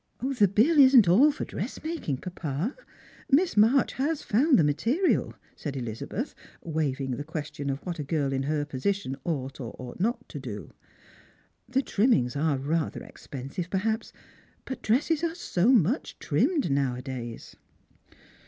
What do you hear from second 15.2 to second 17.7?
are so much trimmed nowadays."